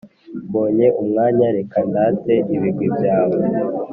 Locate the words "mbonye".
0.47-0.87